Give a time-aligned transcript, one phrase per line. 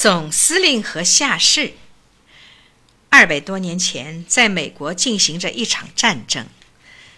[0.00, 1.72] 总司令和下士。
[3.08, 6.46] 二百多年前，在美国进行着一场战争，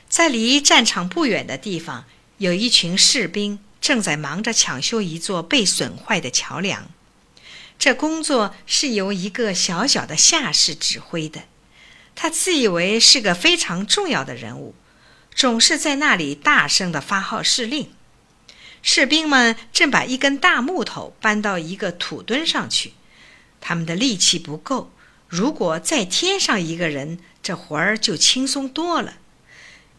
[0.08, 2.06] 在离战场不远的地方，
[2.38, 6.90] 有一群士兵正在忙着抢修一座被损坏的桥梁。
[7.78, 11.42] 这工作是由一个小小的下士指挥的，
[12.14, 14.74] 他自以为是个非常重要的人物，
[15.34, 17.92] 总是在那里大声地发号施令。
[18.82, 22.94] 士兵们正把一根大木头搬到一个土墩上去，
[23.60, 24.92] 他们的力气不够。
[25.28, 29.18] 如果再添上一个人，这活儿就轻松多了。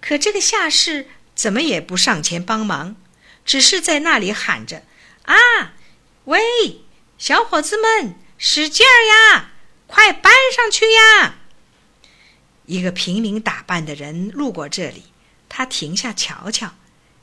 [0.01, 2.95] 可这个下士怎么也不上前帮忙，
[3.45, 4.83] 只是在那里喊着
[5.23, 5.35] ：“啊，
[6.25, 6.39] 喂，
[7.17, 8.97] 小伙子们，使劲儿
[9.35, 9.51] 呀，
[9.87, 11.35] 快搬上去呀！”
[12.65, 15.03] 一个平民打扮的人路过这里，
[15.47, 16.73] 他停下瞧瞧，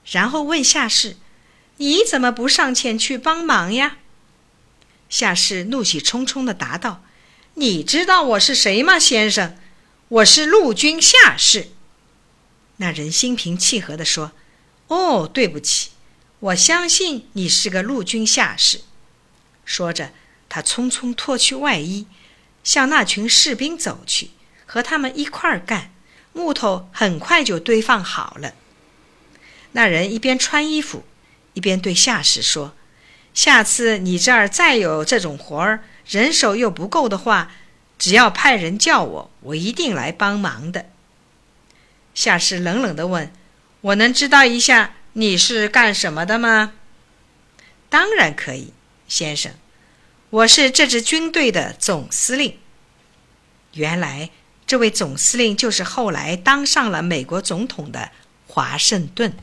[0.06, 1.16] 然后问下士。
[1.78, 3.98] 你怎么不上前去帮忙呀？
[5.08, 7.02] 夏氏怒气冲冲地答道
[7.54, 9.56] ：“你知道我是谁吗，先生？
[10.08, 11.70] 我是陆军下士。”
[12.78, 14.32] 那人心平气和地说
[14.88, 15.90] ：“哦，对不起，
[16.40, 18.82] 我相信你是个陆军下士。”
[19.64, 20.10] 说着，
[20.48, 22.06] 他匆匆脱去外衣，
[22.64, 24.30] 向那群士兵走去，
[24.66, 25.92] 和他们一块儿干。
[26.32, 28.54] 木头很快就堆放好了。
[29.72, 31.04] 那人一边穿衣服。
[31.58, 32.76] 一边对下士说
[33.34, 37.50] ：“下次你这儿再有这种活儿，人手又不够的话，
[37.98, 40.86] 只要派人叫我，我一定来帮忙的。”
[42.14, 43.32] 下士冷冷地问
[43.82, 46.74] ：“我能知道一下你是干什么的吗
[47.90, 48.72] ？”“当然可以，
[49.08, 49.50] 先生，
[50.30, 52.56] 我是这支军队的总司令。”
[53.74, 54.30] 原来，
[54.64, 58.12] 这位总司令就是后来当上了美国总统的
[58.46, 59.36] 华盛顿。